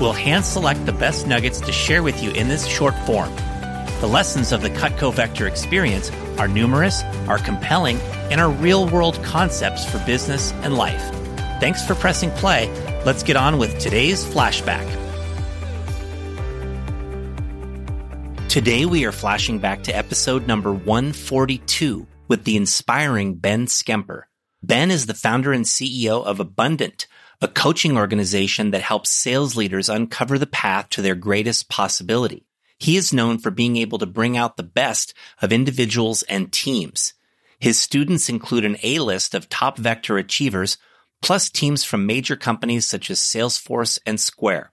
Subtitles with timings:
[0.00, 3.34] We'll hand select the best nuggets to share with you in this short form.
[4.00, 7.98] The lessons of the Cutco Vector experience are numerous, are compelling,
[8.30, 11.02] and are real world concepts for business and life.
[11.58, 12.68] Thanks for pressing play.
[13.04, 14.86] Let's get on with today's flashback.
[18.48, 24.28] Today we are flashing back to episode number 142 with the inspiring Ben Skemper.
[24.62, 27.08] Ben is the founder and CEO of Abundant,
[27.40, 32.44] a coaching organization that helps sales leaders uncover the path to their greatest possibility.
[32.78, 37.14] He is known for being able to bring out the best of individuals and teams.
[37.60, 40.78] His students include an A list of top vector achievers,
[41.22, 44.72] plus teams from major companies such as Salesforce and Square.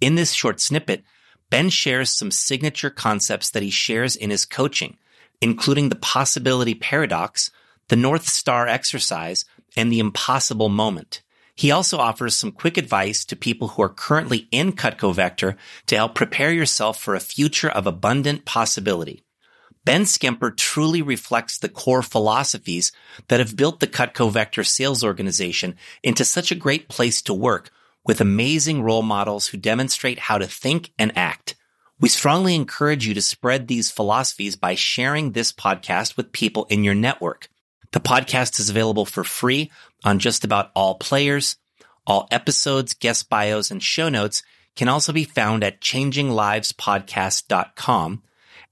[0.00, 1.02] In this short snippet,
[1.48, 4.96] Ben shares some signature concepts that he shares in his coaching,
[5.40, 7.50] including the possibility paradox,
[7.88, 9.44] the North Star exercise,
[9.76, 11.22] and the impossible moment.
[11.56, 15.96] He also offers some quick advice to people who are currently in Cutco Vector to
[15.96, 19.24] help prepare yourself for a future of abundant possibility.
[19.86, 22.92] Ben Skemper truly reflects the core philosophies
[23.28, 27.70] that have built the Cutco Vector sales organization into such a great place to work
[28.04, 31.54] with amazing role models who demonstrate how to think and act.
[31.98, 36.84] We strongly encourage you to spread these philosophies by sharing this podcast with people in
[36.84, 37.48] your network.
[37.92, 39.70] The podcast is available for free
[40.04, 41.56] on just about all players.
[42.06, 44.42] All episodes, guest bios, and show notes
[44.76, 48.22] can also be found at changinglivespodcast.com.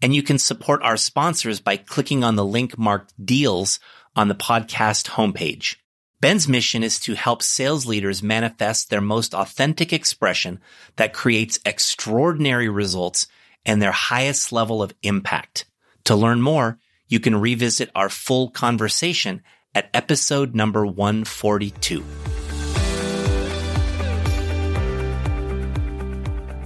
[0.03, 3.81] And you can support our sponsors by clicking on the link marked deals
[4.15, 5.77] on the podcast homepage.
[6.21, 10.61] Ben's mission is to help sales leaders manifest their most authentic expression
[10.97, 13.27] that creates extraordinary results
[13.67, 15.65] and their highest level of impact.
[16.05, 16.79] To learn more,
[17.09, 19.43] you can revisit our full conversation
[19.75, 22.05] at episode number 142.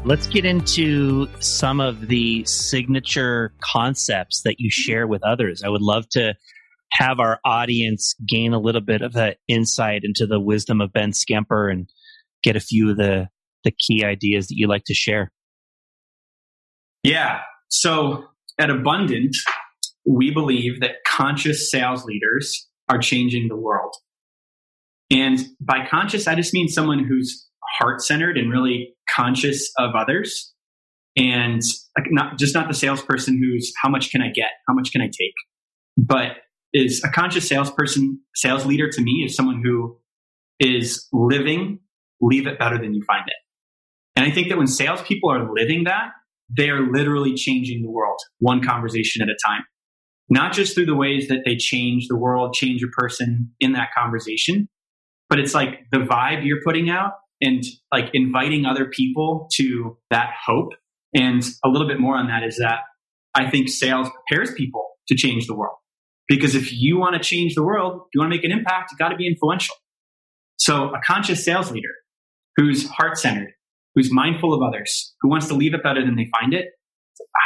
[0.04, 5.62] Let's get into some of the signature concepts that you share with others.
[5.62, 6.34] I would love to
[6.92, 11.12] have our audience gain a little bit of an insight into the wisdom of Ben
[11.12, 11.88] Skemper and
[12.42, 13.28] get a few of the,
[13.64, 15.30] the key ideas that you like to share.
[17.02, 17.40] Yeah.
[17.68, 18.24] So
[18.58, 19.36] at Abundant,
[20.06, 23.94] we believe that conscious sales leaders are changing the world.
[25.10, 27.46] And by conscious, I just mean someone who's
[27.78, 30.52] heart centered and really conscious of others.
[31.16, 31.62] And
[32.10, 34.50] not just not the salesperson who's how much can I get?
[34.68, 35.34] How much can I take?
[35.96, 36.36] But
[36.72, 39.98] is a conscious salesperson, sales leader to me is someone who
[40.60, 41.80] is living,
[42.20, 43.34] leave it better than you find it.
[44.16, 46.10] And I think that when salespeople are living that,
[46.56, 49.62] they are literally changing the world one conversation at a time
[50.30, 53.88] not just through the ways that they change the world, change a person in that
[53.96, 54.68] conversation,
[55.28, 57.62] but it's like the vibe you're putting out and
[57.92, 60.70] like inviting other people to that hope.
[61.14, 62.80] And a little bit more on that is that
[63.34, 65.76] I think sales prepares people to change the world.
[66.28, 68.98] Because if you want to change the world, you want to make an impact, you
[68.98, 69.74] got to be influential.
[70.56, 71.88] So a conscious sales leader
[72.56, 73.52] who's heart centered,
[73.94, 76.66] who's mindful of others, who wants to leave it better than they find it,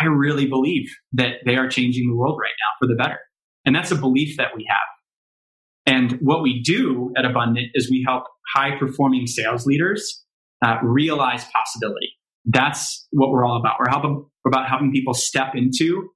[0.01, 3.19] I really believe that they are changing the world right now for the better.
[3.65, 5.95] And that's a belief that we have.
[5.95, 8.25] And what we do at Abundant is we help
[8.55, 10.25] high performing sales leaders
[10.65, 12.11] uh, realize possibility.
[12.45, 13.77] That's what we're all about.
[13.79, 16.09] We're, helping, about helping people step into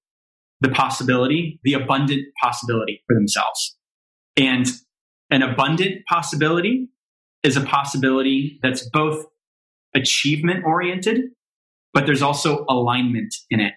[0.60, 3.76] the possibility, the abundant possibility for themselves.
[4.36, 4.66] And
[5.30, 6.88] an abundant possibility
[7.42, 9.24] is a possibility that's both
[9.94, 11.20] achievement oriented
[11.96, 13.72] but there's also alignment in it,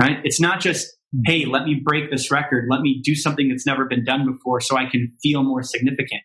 [0.00, 0.18] right?
[0.24, 0.88] It's not just,
[1.24, 2.64] hey, let me break this record.
[2.68, 6.22] Let me do something that's never been done before so I can feel more significant.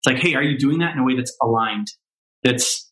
[0.00, 1.86] It's like, hey, are you doing that in a way that's aligned,
[2.42, 2.90] that's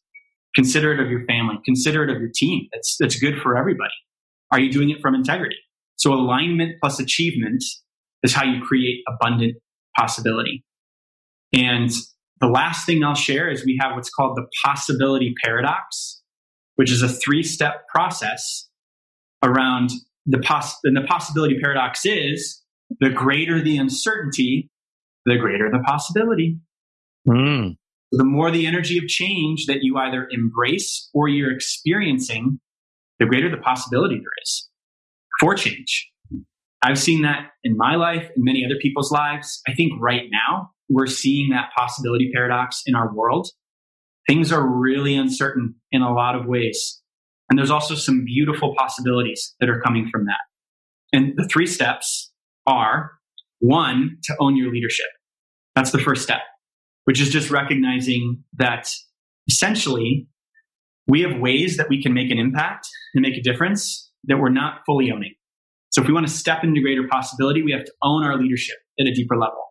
[0.54, 3.90] considerate of your family, considerate of your team, that's, that's good for everybody?
[4.52, 5.56] Are you doing it from integrity?
[5.96, 7.64] So alignment plus achievement
[8.22, 9.54] is how you create abundant
[9.98, 10.64] possibility.
[11.52, 11.90] And
[12.40, 16.21] the last thing I'll share is we have what's called the possibility paradox
[16.76, 18.68] which is a three step process
[19.42, 19.90] around
[20.26, 22.62] the poss- and the possibility paradox is
[23.00, 24.70] the greater the uncertainty,
[25.26, 26.58] the greater the possibility.
[27.26, 27.76] Mm,
[28.12, 32.60] The more the energy of change that you either embrace or you're experiencing,
[33.18, 34.68] the greater the possibility there is
[35.40, 36.08] for change.
[36.84, 39.60] I've seen that in my life, in many other people's lives.
[39.68, 43.48] I think right now we're seeing that possibility paradox in our world.
[44.26, 47.00] Things are really uncertain in a lot of ways.
[47.50, 50.38] And there's also some beautiful possibilities that are coming from that.
[51.12, 52.32] And the three steps
[52.66, 53.12] are
[53.60, 55.06] one, to own your leadership.
[55.76, 56.40] That's the first step,
[57.04, 58.90] which is just recognizing that
[59.48, 60.26] essentially
[61.06, 64.50] we have ways that we can make an impact and make a difference that we're
[64.50, 65.34] not fully owning.
[65.90, 68.76] So if we want to step into greater possibility, we have to own our leadership
[68.98, 69.62] at a deeper level.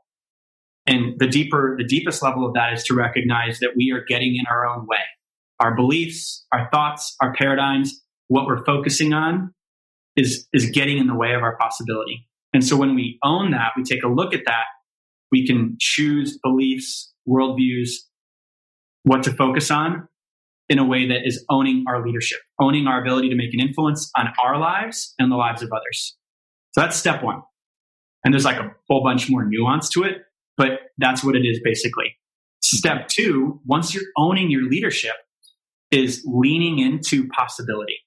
[0.92, 4.36] And the deeper, the deepest level of that is to recognize that we are getting
[4.36, 5.00] in our own way.
[5.62, 9.54] Our beliefs, our thoughts, our paradigms, what we're focusing on
[10.18, 12.28] is, is getting in the way of our possibility.
[12.54, 14.66] And so when we own that, we take a look at that,
[15.32, 17.92] we can choose beliefs, worldviews,
[19.04, 20.10] what to focus on
[20.68, 24.12] in a way that is owning our leadership, owning our ability to make an influence
[24.18, 26.18] on our lives and the lives of others.
[26.74, 27.44] So that's step one.
[28.26, 30.18] And there's like a whole bunch more nuance to it,
[30.58, 32.18] but that's what it is basically.
[32.64, 35.14] Step two, once you're owning your leadership,
[35.92, 37.98] is leaning into possibility,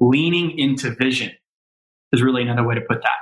[0.00, 1.32] leaning into vision
[2.12, 3.18] is really another way to put that.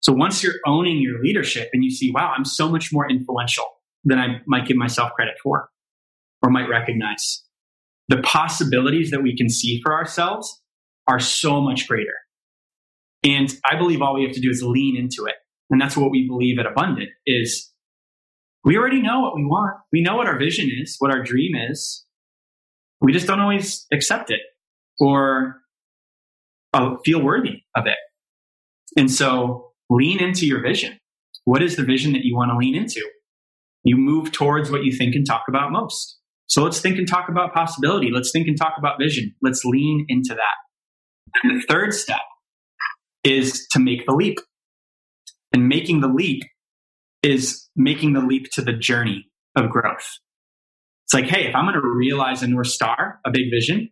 [0.00, 3.64] So once you're owning your leadership and you see, wow, I'm so much more influential
[4.04, 5.68] than I might give myself credit for
[6.42, 7.44] or might recognize
[8.08, 10.60] the possibilities that we can see for ourselves
[11.08, 12.14] are so much greater.
[13.24, 15.34] And I believe all we have to do is lean into it.
[15.70, 17.70] And that's what we believe at Abundant is
[18.64, 19.76] we already know what we want.
[19.92, 22.04] We know what our vision is, what our dream is.
[23.00, 24.40] We just don't always accept it
[25.00, 25.56] or
[26.72, 27.96] uh, feel worthy of it.
[28.96, 30.98] And so lean into your vision.
[31.44, 33.02] What is the vision that you want to lean into?
[33.82, 36.18] You move towards what you think and talk about most.
[36.46, 38.10] So let's think and talk about possibility.
[38.12, 39.34] Let's think and talk about vision.
[39.42, 41.42] Let's lean into that.
[41.42, 42.20] And the third step
[43.24, 44.38] is to make the leap.
[45.52, 46.42] And making the leap
[47.22, 49.26] is making the leap to the journey
[49.56, 50.06] of growth.
[51.04, 53.90] It's like, hey, if I'm going to realize a North Star, a big vision,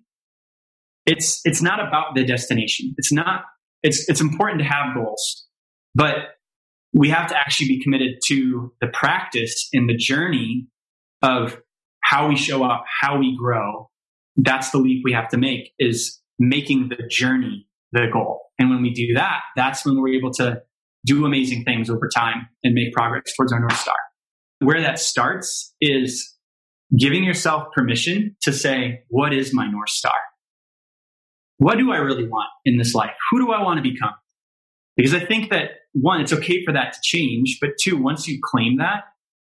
[1.06, 2.94] it's, it's not about the destination.
[2.96, 3.44] It's not,
[3.82, 5.46] it's, it's important to have goals,
[5.94, 6.14] but
[6.92, 10.66] we have to actually be committed to the practice and the journey
[11.22, 11.60] of
[12.02, 13.90] how we show up, how we grow,
[14.36, 18.40] that's the leap we have to make is making the journey the goal.
[18.58, 20.62] And when we do that, that's when we're able to
[21.04, 23.94] do amazing things over time and make progress towards our North Star.
[24.60, 26.36] Where that starts is
[26.98, 30.12] giving yourself permission to say, what is my North Star?
[31.58, 33.12] What do I really want in this life?
[33.30, 34.12] Who do I want to become?
[34.96, 37.58] Because I think that one, it's okay for that to change.
[37.60, 39.04] But two, once you claim that,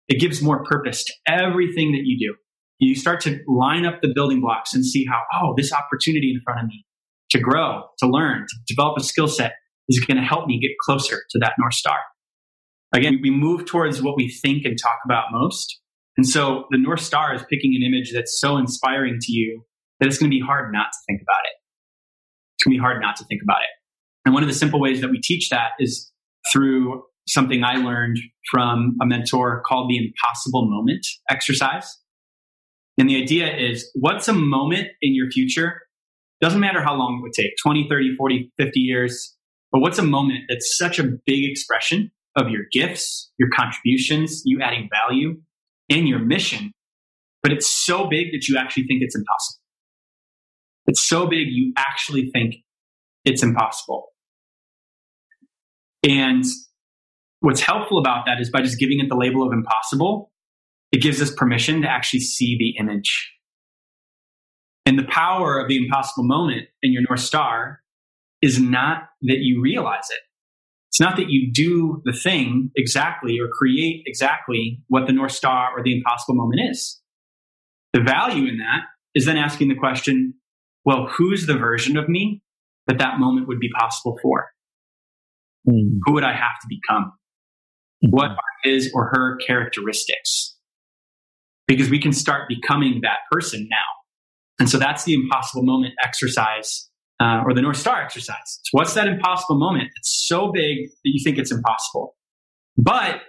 [0.08, 2.36] it gives more purpose to everything that you do
[2.84, 6.42] you start to line up the building blocks and see how, oh, this opportunity in
[6.44, 6.86] front of me
[7.32, 9.54] to grow, to learn, to develop a skill set
[9.90, 11.98] is going to help me get closer to that North Star.
[12.94, 15.80] Again, we move towards what we think and talk about most.
[16.16, 19.64] And so the North Star is picking an image that's so inspiring to you
[20.00, 21.56] that it's going to be hard not to think about it.
[22.56, 23.70] It's going to be hard not to think about it.
[24.26, 26.12] And one of the simple ways that we teach that is
[26.52, 28.18] through something I learned
[28.52, 31.98] from a mentor called the impossible moment exercise.
[32.98, 35.82] And the idea is what's a moment in your future?
[36.42, 39.36] Doesn't matter how long it would take 20, 30, 40, 50 years,
[39.74, 44.62] but what's a moment that's such a big expression of your gifts, your contributions, you
[44.62, 45.42] adding value,
[45.90, 46.72] and your mission,
[47.42, 49.60] but it's so big that you actually think it's impossible.
[50.86, 52.56] It's so big you actually think
[53.26, 54.08] it's impossible.
[56.08, 56.46] And
[57.40, 60.32] what's helpful about that is by just giving it the label of impossible,
[60.92, 63.32] it gives us permission to actually see the image.
[64.86, 67.83] And the power of the impossible moment in your North Star
[68.44, 70.20] is not that you realize it.
[70.92, 75.70] It's not that you do the thing exactly or create exactly what the North Star
[75.76, 77.02] or the impossible moment is.
[77.94, 78.82] The value in that
[79.16, 80.36] is then asking the question,
[80.86, 82.44] well, who's the version of me
[82.86, 84.50] that that moment would be possible for?
[85.68, 85.98] Mm.
[86.06, 87.14] Who would I have to become?
[88.04, 88.10] Mm-hmm.
[88.10, 90.54] What are his or her characteristics?
[91.68, 93.78] because we can start becoming that person now.
[94.60, 96.90] And so that's the impossible moment exercise
[97.24, 98.60] uh, or the North Star exercise.
[98.72, 99.90] What's that impossible moment?
[99.98, 102.16] It's so big that you think it's impossible.
[102.78, 103.22] But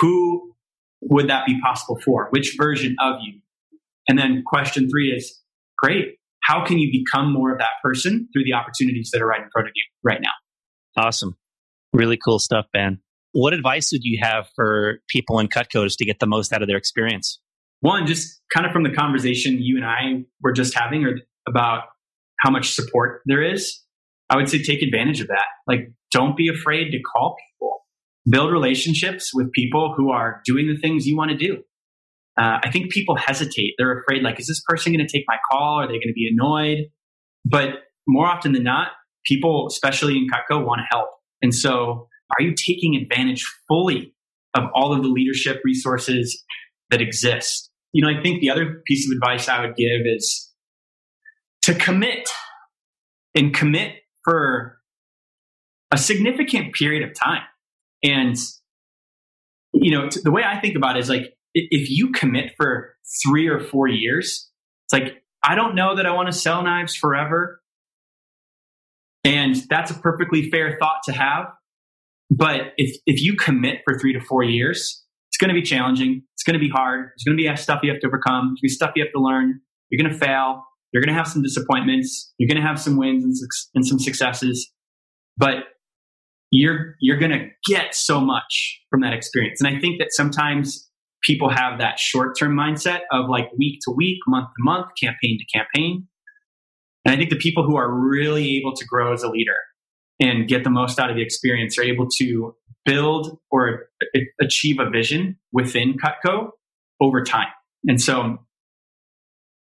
[0.00, 0.54] who
[1.02, 2.28] would that be possible for?
[2.30, 3.40] Which version of you?
[4.08, 5.40] And then question three is
[5.78, 6.16] great.
[6.42, 9.48] How can you become more of that person through the opportunities that are right in
[9.52, 10.30] front of you right now?
[10.96, 11.36] Awesome.
[11.92, 13.00] Really cool stuff, Ben.
[13.32, 16.68] What advice would you have for people in Cutco's to get the most out of
[16.68, 17.40] their experience?
[17.80, 21.84] one, just kind of from the conversation you and I were just having or about
[22.40, 23.80] how much support there is,
[24.28, 25.46] I would say take advantage of that.
[25.66, 27.80] Like, don't be afraid to call people.
[28.28, 31.58] Build relationships with people who are doing the things you want to do.
[32.38, 33.74] Uh, I think people hesitate.
[33.78, 35.80] They're afraid, like, is this person going to take my call?
[35.80, 36.86] Are they going to be annoyed?
[37.44, 38.88] But more often than not,
[39.24, 41.08] people, especially in Cutco, want to help.
[41.40, 44.12] And so, are you taking advantage fully
[44.54, 46.42] of all of the leadership resources
[46.90, 47.70] that exist?
[47.92, 50.45] You know, I think the other piece of advice I would give is
[51.66, 52.28] to commit
[53.34, 53.92] and commit
[54.24, 54.78] for
[55.92, 57.42] a significant period of time.
[58.04, 58.36] And,
[59.72, 62.94] you know, the way I think about it is like, if you commit for
[63.24, 64.48] three or four years,
[64.86, 67.60] it's like, I don't know that I want to sell knives forever.
[69.24, 71.46] And that's a perfectly fair thought to have.
[72.30, 76.22] But if, if you commit for three to four years, it's going to be challenging.
[76.34, 77.10] It's going to be hard.
[77.14, 78.52] It's going to be stuff you have to overcome.
[78.52, 79.60] It's going to be stuff you have to learn.
[79.90, 80.62] You're going to fail.
[80.92, 82.32] You're going to have some disappointments.
[82.38, 83.34] You're going to have some wins and,
[83.74, 84.70] and some successes.
[85.36, 85.64] But
[86.50, 89.60] you're you're going to get so much from that experience.
[89.60, 90.88] And I think that sometimes
[91.22, 95.38] people have that short term mindset of like week to week, month to month, campaign
[95.38, 96.06] to campaign.
[97.04, 99.56] And I think the people who are really able to grow as a leader
[100.20, 103.88] and get the most out of the experience are able to build or
[104.40, 106.50] achieve a vision within Cutco
[107.00, 107.48] over time.
[107.86, 108.38] And so,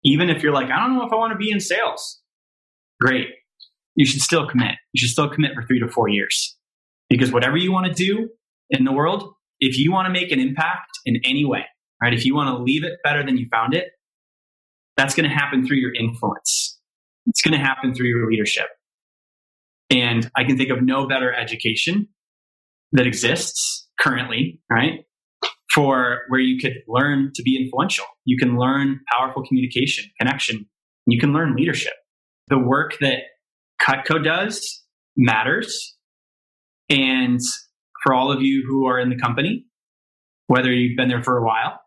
[0.03, 2.21] even if you're like, I don't know if I want to be in sales,
[3.01, 3.27] great.
[3.95, 4.75] You should still commit.
[4.91, 6.57] You should still commit for three to four years
[7.09, 8.29] because whatever you want to do
[8.69, 11.65] in the world, if you want to make an impact in any way,
[12.01, 12.13] right?
[12.13, 13.89] If you want to leave it better than you found it,
[14.97, 16.79] that's going to happen through your influence.
[17.27, 18.67] It's going to happen through your leadership.
[19.89, 22.07] And I can think of no better education
[22.91, 25.05] that exists currently, right?
[25.73, 28.05] For where you could learn to be influential.
[28.25, 30.67] You can learn powerful communication, connection,
[31.05, 31.93] you can learn leadership.
[32.47, 33.19] The work that
[33.81, 34.83] Cutco does
[35.17, 35.95] matters.
[36.89, 37.39] And
[38.03, 39.65] for all of you who are in the company,
[40.47, 41.79] whether you've been there for a while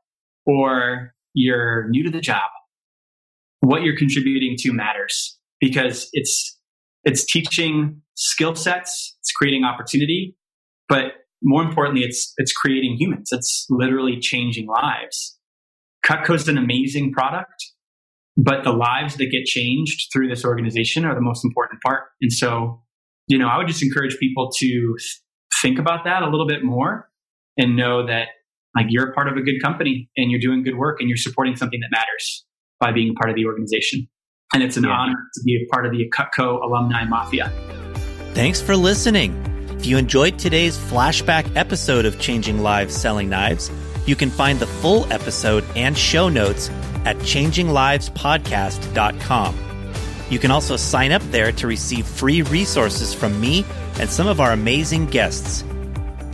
[0.47, 2.49] or you're new to the job,
[3.61, 6.59] what you're contributing to matters because it's
[7.05, 10.37] it's teaching skill sets, it's creating opportunity,
[10.89, 11.13] but
[11.43, 13.29] more importantly, it's it's creating humans.
[13.33, 15.39] It's literally changing lives.
[16.05, 17.55] Cutco's an amazing product,
[18.37, 22.05] but the lives that get changed through this organization are the most important part.
[22.21, 22.83] And so,
[23.27, 24.97] you know, I would just encourage people to
[25.63, 27.11] think about that a little bit more
[27.57, 28.29] and know that
[28.77, 31.17] like you're a part of a good company and you're doing good work and you're
[31.17, 32.45] supporting something that matters
[32.79, 34.07] by being a part of the organization.
[34.53, 34.91] And it's an yeah.
[34.91, 37.51] honor to be a part of the Cutco alumni mafia.
[38.35, 39.56] Thanks for listening.
[39.79, 43.71] If you enjoyed today's flashback episode of Changing Lives Selling Knives,
[44.07, 46.69] you can find the full episode and show notes
[47.05, 49.59] at changinglivespodcast.com.
[50.29, 53.65] You can also sign up there to receive free resources from me
[54.01, 55.63] and some of our amazing guests.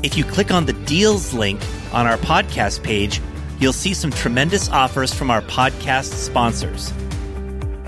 [0.03, 1.61] If you click on the deals link
[1.93, 3.21] on our podcast page,
[3.59, 6.91] you'll see some tremendous offers from our podcast sponsors.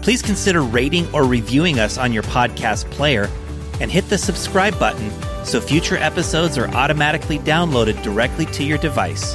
[0.03, 3.31] Please consider rating or reviewing us on your podcast player
[3.81, 5.11] and hit the subscribe button
[5.45, 9.35] so future episodes are automatically downloaded directly to your device.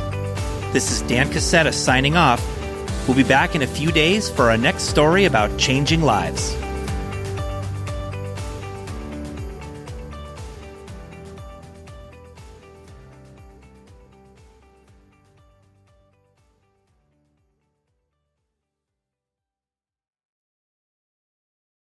[0.74, 2.46] This is Dan Cassetta signing off.
[3.08, 6.56] We'll be back in a few days for our next story about changing lives.